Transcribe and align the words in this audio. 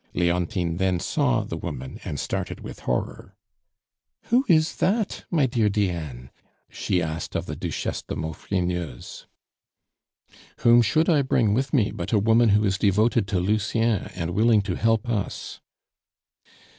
Leontine 0.15 0.77
then 0.77 0.99
saw 0.99 1.43
the 1.43 1.55
woman 1.55 1.99
and 2.03 2.19
started 2.19 2.61
with 2.61 2.79
horror. 2.79 3.35
"Who 4.29 4.43
is 4.49 4.77
that, 4.77 5.25
my 5.29 5.45
dear 5.45 5.69
Diane?" 5.69 6.31
she 6.71 7.03
asked 7.03 7.35
of 7.35 7.45
the 7.45 7.55
Duchesse 7.55 8.01
de 8.01 8.15
Maufrigneuse. 8.15 9.27
"Whom 10.61 10.81
should 10.81 11.07
I 11.07 11.21
bring 11.21 11.53
with 11.53 11.71
me 11.71 11.91
but 11.91 12.13
a 12.13 12.17
woman 12.17 12.49
who 12.49 12.65
is 12.65 12.79
devoted 12.79 13.27
to 13.27 13.39
Lucien 13.39 14.09
and 14.15 14.31
willing 14.31 14.63
to 14.63 14.73
help 14.75 15.07
us?" 15.07 15.61